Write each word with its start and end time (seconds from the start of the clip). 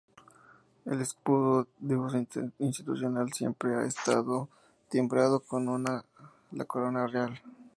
El 0.83 0.99
escudo 0.99 1.67
de 1.77 1.95
uso 1.95 2.25
institucional 2.57 3.31
siempre 3.33 3.75
ha 3.75 3.83
estado 3.85 4.49
timbrado 4.89 5.41
con 5.41 5.69
una 5.69 6.03
la 6.49 6.65
corona 6.65 7.05
real. 7.05 7.39